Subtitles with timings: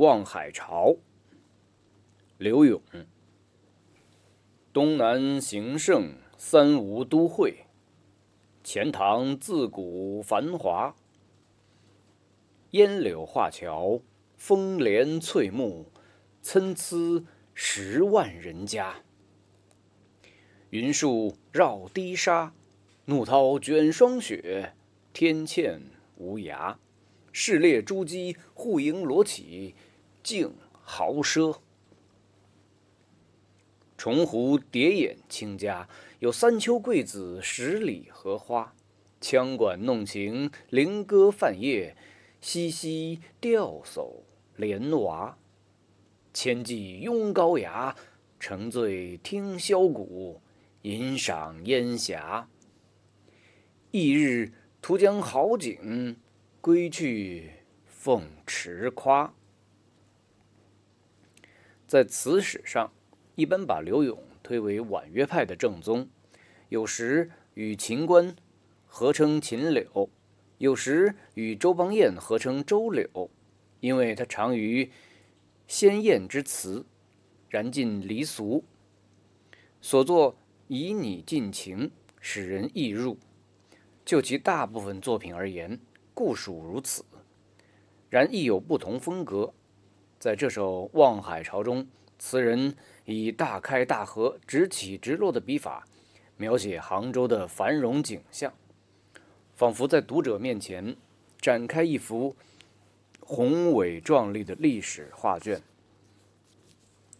[0.00, 0.96] 望海潮，
[2.38, 2.80] 刘永。
[4.72, 7.66] 东南形胜三吴都会，
[8.64, 10.96] 钱塘自古繁华。
[12.70, 14.00] 烟柳画桥，
[14.38, 15.92] 风帘翠幕，
[16.40, 19.02] 参差十万人家。
[20.70, 22.54] 云树绕堤沙，
[23.04, 24.72] 怒涛卷霜雪，
[25.12, 25.78] 天堑
[26.16, 26.76] 无涯。
[27.32, 29.74] 市猎朱姬，户盈罗绮，
[30.22, 31.58] 竞豪奢。
[33.96, 35.88] 重湖叠眼清家，
[36.20, 38.74] 有三秋桂子，十里荷花。
[39.20, 41.94] 羌管弄晴，菱歌泛夜，
[42.40, 44.22] 嬉嬉钓叟
[44.56, 45.36] 莲娃。
[46.32, 47.94] 千骑拥高崖，
[48.38, 50.40] 乘醉听箫鼓，
[50.82, 52.48] 吟赏烟霞。
[53.90, 56.16] 翌日图将好景，
[56.62, 57.50] 归去
[57.84, 59.34] 凤池夸。
[61.90, 62.92] 在词史上。
[63.34, 66.08] 一般把柳永推为婉约派的正宗，
[66.68, 68.36] 有时与秦观
[68.86, 70.08] 合称秦柳，
[70.58, 73.28] 有时与周邦彦合称周柳，
[73.80, 74.92] 因为他常于
[75.66, 76.86] 鲜艳之词，
[77.48, 78.62] 然尽离俗，
[79.80, 80.36] 所作
[80.68, 83.18] 以拟尽情，使人易入。
[84.04, 85.80] 就其大部分作品而言，
[86.14, 87.04] 固属如此，
[88.08, 89.52] 然亦有不同风格。
[90.20, 92.76] 在这首《望海潮》中，词人。
[93.06, 95.84] 以大开大合、直起直落的笔法，
[96.36, 98.52] 描写杭州的繁荣景象，
[99.56, 100.94] 仿佛在读者面前
[101.40, 102.36] 展开一幅
[103.18, 105.60] 宏伟壮丽的历史画卷。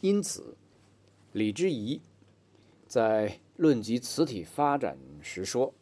[0.00, 0.56] 因此，
[1.30, 2.00] 李之仪
[2.88, 5.72] 在论及词体发展时说：“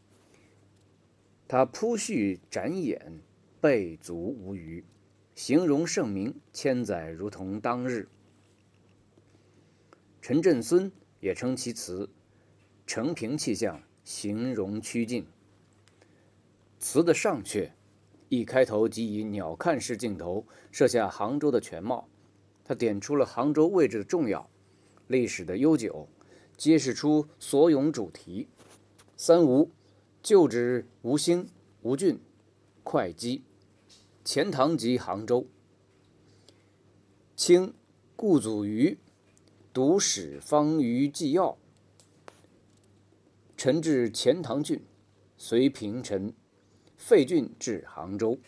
[1.48, 3.20] 他铺叙展演，
[3.58, 4.84] 备足无余，
[5.34, 8.08] 形容盛名千载，如同当日。”
[10.22, 12.08] 陈振孙也称其词
[12.86, 15.26] “承平气象，形容趋近”。
[16.78, 17.70] 词的上阙
[18.28, 22.08] 一开头即以鸟瞰式镜头设下杭州的全貌，
[22.64, 24.48] 他点出了杭州位置的重要、
[25.08, 26.08] 历史的悠久，
[26.56, 28.48] 揭示出所咏主题。
[29.16, 29.70] 三吴
[30.22, 31.48] 旧指吴兴、
[31.82, 32.18] 吴郡、
[32.82, 33.44] 会稽、
[34.24, 35.46] 钱塘及杭州。
[37.36, 37.74] 清
[38.16, 38.98] 顾祖禹。
[39.70, 41.58] 读史方舆纪要，
[43.56, 44.80] 陈至钱塘郡，
[45.36, 46.32] 随平陈，
[46.96, 48.38] 废郡至杭州。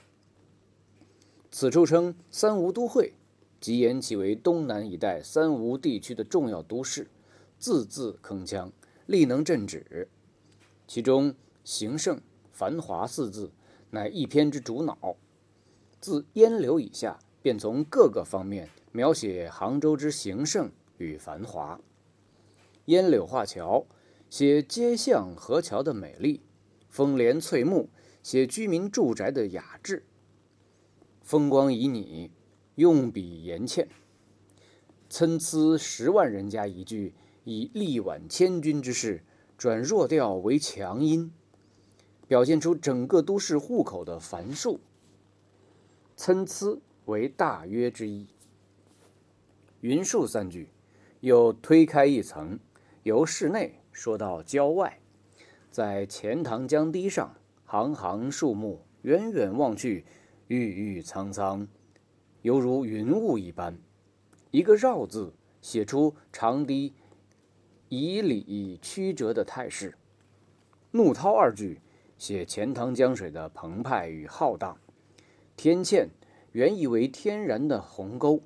[1.51, 3.15] 此处称三吴都会，
[3.61, 7.11] 即言其为东南一带三吴地区的重要都市，
[7.59, 8.71] 字字铿锵，
[9.07, 10.09] 力能镇止。
[10.87, 12.21] 其中“形胜
[12.53, 13.51] ”“繁华”四字，
[13.91, 15.17] 乃一篇之主脑。
[16.07, 20.71] 自烟柳以下，便从各个方面描写杭州之形胜。
[20.99, 21.81] 与繁华，
[22.85, 23.85] 烟柳画桥，
[24.31, 26.43] 写街巷河桥的美丽；
[26.89, 27.91] 风帘翠幕，
[28.23, 30.05] 写居民住宅的雅致。
[31.25, 32.31] 风光旖旎，
[32.77, 33.89] 用笔言倩。
[35.09, 39.25] 参差十万人家一句，以力挽千军之势，
[39.59, 41.33] 转弱调为强音，
[42.29, 44.79] 表现出整个都市户口的繁数。
[46.17, 48.27] 参差为大约之一。
[49.83, 50.71] 云数三句。
[51.21, 52.61] 又推开一层，
[53.03, 55.01] 由室内说到郊外，
[55.71, 57.35] 在钱塘江堤上，
[57.65, 60.05] 行行树木，远远望去，
[60.47, 61.67] 郁郁苍苍，
[62.43, 63.77] 犹如云雾一般。
[64.53, 65.33] 一个“绕”字，
[65.63, 66.95] 写出长堤
[67.89, 69.97] 以里曲折的态势。
[70.93, 71.81] 怒涛二句，
[72.19, 74.79] 写钱塘江水的澎湃与浩荡。
[75.57, 76.11] 天堑
[76.53, 78.43] 原意为天然的鸿沟，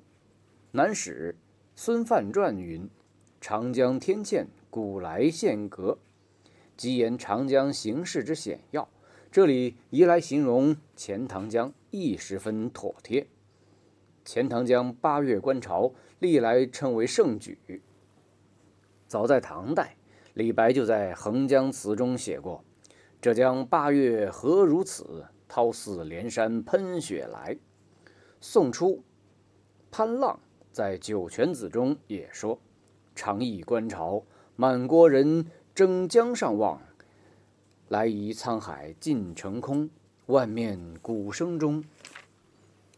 [0.71, 1.35] 南史。
[1.75, 2.89] 孙范传云
[3.41, 5.97] ：“长江天堑，古来县隔，
[6.77, 8.87] 即言长江形势之险要。”
[9.29, 13.27] 这里移来形容钱塘江，亦十分妥帖。
[14.23, 17.81] 钱塘江八月观潮，历来称为盛举。
[19.07, 19.97] 早在唐代，
[20.33, 22.63] 李白就在《横江词》中写过
[23.21, 25.25] ：“这江八月何如此？
[25.53, 27.57] 涛似连山喷雪来。”
[28.39, 29.03] 宋初，
[29.91, 30.39] 潘浪。
[30.71, 32.57] 在《九泉子》中也说
[33.13, 34.23] ：“长忆观潮，
[34.55, 35.45] 满国人
[35.75, 36.81] 争江上望。
[37.89, 39.89] 来移沧海尽成空，
[40.27, 41.83] 万面鼓声中。”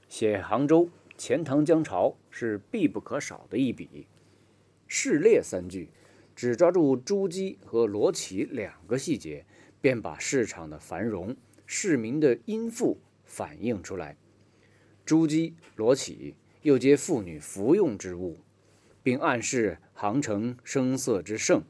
[0.07, 4.05] 写杭州钱塘江潮是必不可少的一笔。
[4.87, 5.89] 试猎三句，
[6.35, 9.47] 只抓住朱姬和罗绮两个细节，
[9.81, 11.35] 便把市场的繁荣、
[11.65, 14.17] 市民的殷富反映出来。
[15.05, 16.35] 朱姬、罗绮。
[16.63, 18.37] 又皆妇女服用之物，
[19.03, 21.61] 并暗示杭城声色之盛，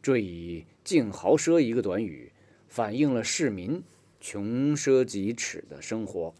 [0.00, 2.32] 缀以“净豪奢”一个短语，
[2.66, 3.82] 反映了市民
[4.18, 6.34] 穷奢极侈的生活。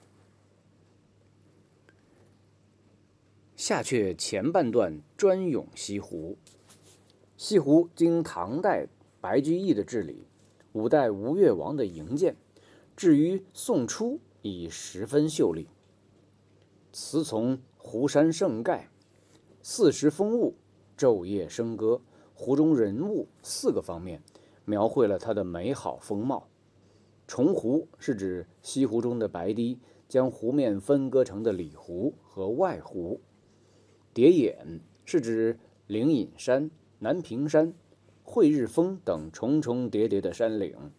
[3.54, 6.38] 下阙前半段专咏西湖。
[7.36, 8.86] 西湖经唐代
[9.20, 10.26] 白居易的治理，
[10.72, 12.34] 五代吴越王的营建，
[12.96, 15.68] 至于宋初已十分秀丽。
[16.92, 18.88] 词从湖山胜盖、
[19.62, 20.54] 四时风物、
[20.96, 22.00] 昼夜笙歌、
[22.34, 24.22] 湖中人物四个方面，
[24.64, 26.48] 描绘了它的美好风貌。
[27.26, 33.20] 重湖是指西湖中的白堤将湖面分割成的里湖和外湖。
[34.12, 35.58] 叠眼是指
[35.88, 36.70] 灵隐山、
[37.00, 37.74] 南屏山、
[38.22, 40.92] 惠日峰等重重叠叠的山岭。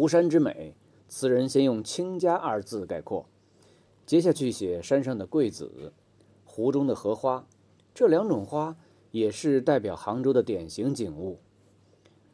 [0.00, 0.74] 湖山之美，
[1.08, 3.26] 词人先用“清嘉”二字概括，
[4.06, 5.92] 接下去写山上的桂子、
[6.42, 7.46] 湖中的荷花，
[7.92, 8.78] 这两种花
[9.10, 11.38] 也是代表杭州的典型景物。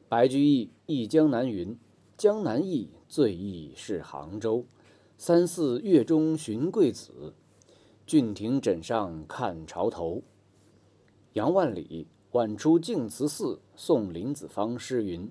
[0.08, 1.76] 白居易《忆江南》云
[2.16, 4.64] ：“江南忆，最忆是杭州。
[5.18, 7.34] 三四月中寻桂子。”
[8.06, 10.22] 郡亭枕上看潮头。
[11.32, 15.28] 杨万里晚出净慈寺送林子方诗云：“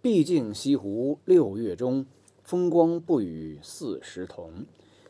[0.00, 2.06] 毕竟西湖六月中，
[2.42, 4.64] 风光不与四时同。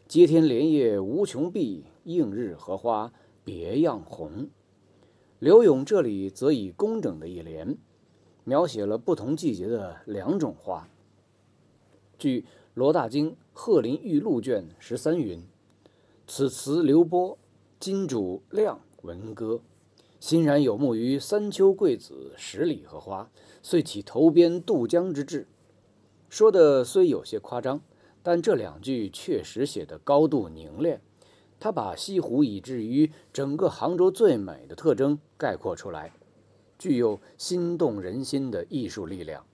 [0.08, 3.12] 接天莲叶无穷碧，映日荷花
[3.44, 4.48] 别样红。”
[5.38, 7.76] 柳永这里则以工整的一联，
[8.44, 10.88] 描写了不同季节的两种花。
[12.18, 15.42] 据罗大经《鹤林玉露》卷十三云。
[16.26, 17.38] 此词流波，
[17.78, 19.60] 金主亮闻歌，
[20.26, 23.30] 欣然有目于三秋桂子，十里荷花，
[23.62, 25.46] 遂起投鞭渡江之志。
[26.28, 27.80] 说的虽有些夸张，
[28.24, 31.00] 但这两句确实写得高度凝练。
[31.60, 36.12] 他把西湖以至于整个杭州最美的特征概括出来，
[36.76, 39.46] 具有心动人心的艺术力量。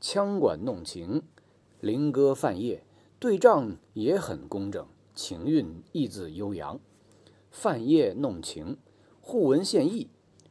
[0.00, 1.22] 羌管弄晴，
[1.80, 2.82] 灵歌泛夜，
[3.20, 4.84] 对仗也很工整。
[5.14, 6.80] 情韵意字悠扬，
[7.52, 8.76] 泛夜弄晴，
[9.30, 10.08] 互文献意，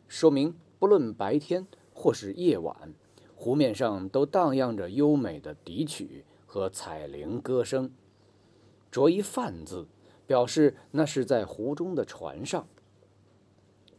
[0.08, 1.66] 说明不论白天
[1.96, 2.94] 或是夜晚，
[3.36, 7.92] 湖面上都荡漾着优美的笛曲和彩铃歌声。
[8.92, 9.88] 着一“泛”字，
[10.28, 12.68] 表示那是在湖中的船上。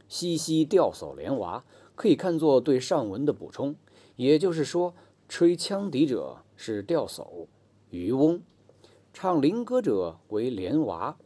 [0.07, 1.65] 西溪钓叟莲娃
[1.97, 3.75] 可以看作对上文的补充，
[4.15, 4.95] 也就是说，
[5.29, 7.49] 吹羌笛者是钓叟、
[7.91, 8.41] 渔翁。
[9.13, 11.19] 唱灵歌者为莲娃、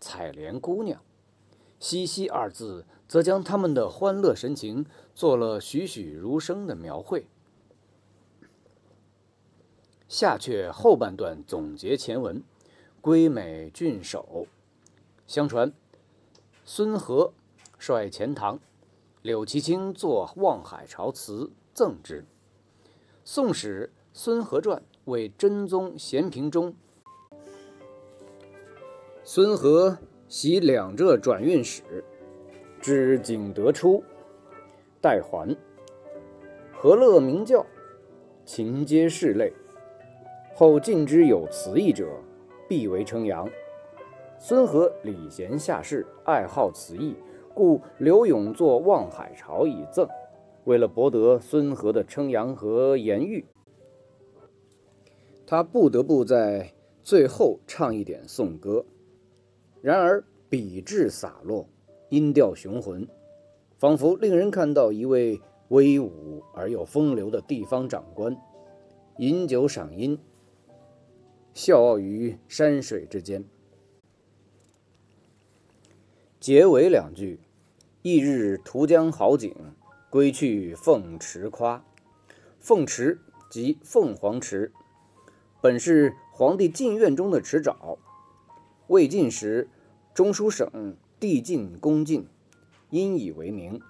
[0.00, 1.02] 采莲姑娘，
[1.78, 7.26] 嬉戏二字则将他们的欢乐神情做了栩栩如生的描绘。
[10.08, 12.42] 下阙后半段总结前文，
[13.00, 14.46] 归美郡守。
[15.26, 15.72] 相传，
[16.64, 17.32] 孙和
[17.78, 18.60] 率钱塘，
[19.22, 22.22] 柳其清作《望海潮》词赠之。
[23.24, 26.74] 《宋史·孙和传》为真宗咸平中。
[29.24, 29.98] 孙和
[30.28, 32.04] 袭两浙转运使，
[32.84, 34.04] 至景德初，
[35.00, 35.56] 待还。
[36.70, 37.64] 和乐鸣教，
[38.44, 39.50] 勤接事类。
[40.54, 42.06] 后晋之有词意者，
[42.68, 43.48] 必为称扬。
[44.38, 47.16] 孙和礼贤下士，爱好词意，
[47.54, 50.06] 故刘永作《望海潮》以赠。
[50.64, 53.46] 为了博得孙和的称扬和言誉，
[55.46, 58.84] 他不得不在最后唱一点颂歌。
[59.80, 61.66] 然而笔致洒落，
[62.14, 63.08] 音调雄浑，
[63.76, 68.36] 仿佛令人看到一位威武而又风流的地方长官，
[69.18, 70.16] 饮酒赏音，
[71.54, 73.44] 笑傲于山水之间。
[76.38, 77.40] 结尾两句
[78.02, 79.52] ：“翌日图江好景，
[80.08, 81.84] 归去凤池夸。”
[82.60, 83.18] 凤池
[83.50, 84.72] 即凤凰池，
[85.60, 87.98] 本是皇帝禁苑中的池沼。
[88.86, 89.68] 魏晋时，
[90.14, 92.28] 中书省递进恭进，
[92.90, 93.80] 因以为名。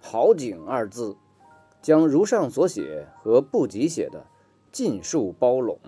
[0.00, 1.18] 好景二字，
[1.82, 4.26] 将如上所写和不及写的
[4.70, 5.78] 尽数包拢，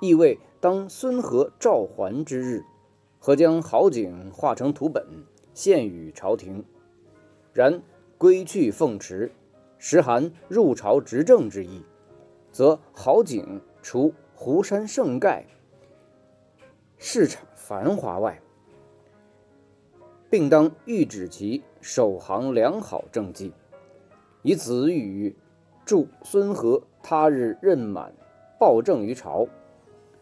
[0.00, 2.64] 意味当孙和召还之日，
[3.20, 5.06] 和将好景画成图本，
[5.54, 6.64] 献与朝廷。
[7.52, 7.80] 然
[8.18, 9.30] 归去凤池，
[9.78, 11.84] 实含入朝执政之意，
[12.50, 15.46] 则好景除湖山胜盖，
[16.98, 17.40] 市场。
[17.54, 18.42] 繁华外，
[20.32, 23.52] 并当谕旨其守行良好政绩，
[24.40, 25.36] 以此与
[25.84, 28.14] 祝孙和他日任满
[28.58, 29.46] 报政于朝，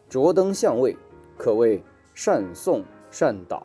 [0.08, 0.96] 着登相位，
[1.38, 1.80] 可谓
[2.12, 3.64] 善颂善导。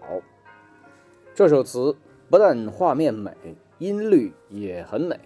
[1.33, 1.97] 这首词
[2.29, 3.33] 不但画面美，
[3.79, 5.19] 音律也很美。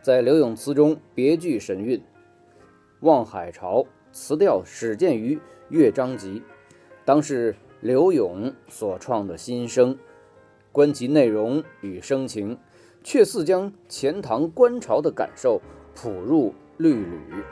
[0.00, 1.98] 在柳永词中别具神韵，
[3.00, 5.34] 《望海潮》词调始见于
[5.70, 6.38] 《乐章集》，
[7.04, 9.98] 当是柳永所创的新声。
[10.72, 12.56] 观其内容与声情，
[13.02, 15.60] 却似将钱塘观潮的感受
[15.96, 17.42] 谱入律吕。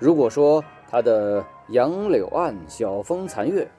[0.00, 3.70] 如果说他的“杨柳岸，晓风残月”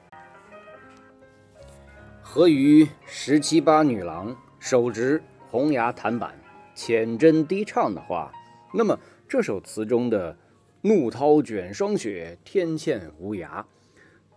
[2.22, 6.34] 合于十七八女郎手执红牙弹板，
[6.74, 8.32] 浅斟低唱的话，
[8.72, 8.98] 那么
[9.28, 10.36] 这首词中的
[10.80, 13.62] “怒涛卷霜雪，天堑无涯”，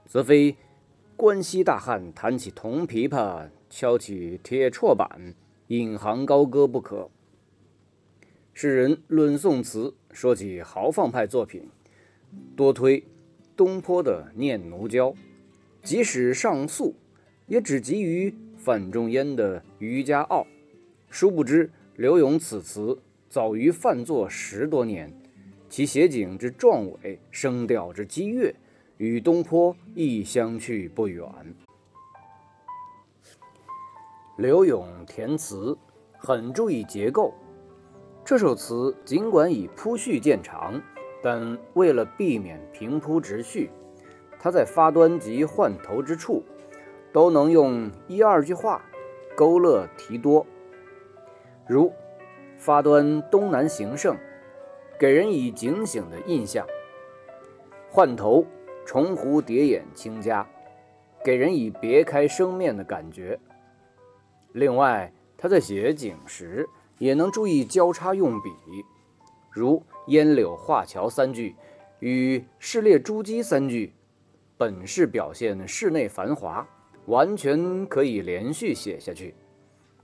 [0.06, 0.56] 则非
[1.16, 3.50] 关西大汉弹起铜琵琶。
[3.74, 5.34] 敲起铁绰板，
[5.68, 7.10] 引吭高歌不可。
[8.54, 11.70] 世人论宋词，说起豪放派作品，
[12.54, 13.06] 多推
[13.56, 15.12] 东坡的《念奴娇》，
[15.82, 16.96] 即使上溯，
[17.48, 20.42] 也只及于范仲淹的《渔家傲》。
[21.10, 23.00] 殊不知，柳永此词
[23.30, 25.14] 早于范作十多年，
[25.70, 28.54] 其写景之壮伟，声调之激越，
[29.02, 31.28] 与东坡亦相去不远。
[34.38, 35.76] 柳永填词
[36.20, 37.34] 很注意结构，
[38.24, 40.80] 这首词尽管以铺叙见长，
[41.24, 43.72] 但为了避免平铺直叙，
[44.40, 46.44] 他在发端及换头之处，
[47.12, 48.86] 都能用一二句话
[49.36, 50.46] 勾勒提多。
[51.68, 51.92] 如
[52.56, 54.16] 发端东南形胜，
[55.00, 56.64] 给人以警醒的印象；
[57.90, 58.46] 换头
[58.86, 60.48] 重湖叠眼清佳，
[61.24, 63.40] 给人以别开生面的感觉。
[64.54, 68.50] 另外，他在写景时也能注意交叉用笔，
[69.52, 71.56] 如“烟柳画桥”三句
[72.00, 73.94] 与“市列珠玑”三句，
[74.58, 76.68] 本是表现室内繁华，
[77.06, 79.34] 完全可以连续写下去。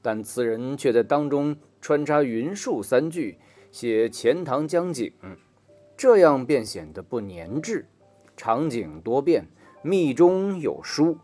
[0.02, 3.38] 但词人却在当中穿插“云树”三句，
[3.72, 5.12] 写钱塘江景，
[5.98, 7.86] 这样便显得不粘滞，
[8.38, 9.48] 场景多变，
[9.82, 11.18] 密中有疏。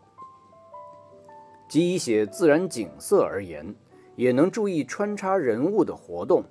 [1.68, 3.74] 即以写自然景色而言，
[4.16, 6.44] 也能注意穿插人物的活动，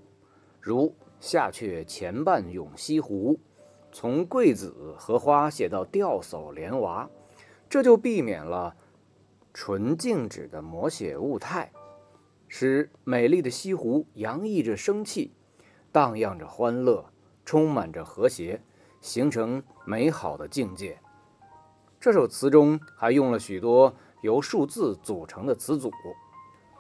[0.60, 3.40] 如夏阙前半咏西湖，
[3.92, 7.10] 从桂子荷花写到钓叟莲娃，
[7.70, 8.76] 这就避免了
[9.54, 11.72] 纯静止的摹写物态，
[12.48, 15.32] 使美丽的西湖洋溢着生气，
[15.92, 17.06] 荡漾着欢乐，
[17.46, 18.62] 充满着和谐，
[19.00, 21.00] 形成美好的境界。
[22.00, 23.94] 这首词中还用了许多。
[24.24, 25.92] 由数字组成的词组，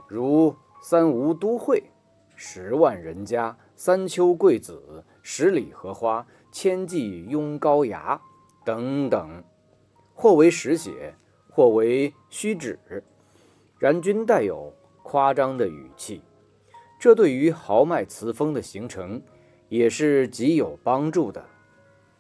[0.08, 1.84] 如“三吴都会
[2.38, 8.22] ”“十万人家”“三秋桂子”“十里荷花”“千骑拥高崖”
[8.64, 9.44] 等等，
[10.14, 11.14] 或为实写，
[11.50, 12.80] 或为虚指，
[13.78, 16.22] 然均带有夸张的语气。
[16.98, 19.22] 这对于豪迈词风的形成，
[19.68, 21.44] 也是极有帮助的。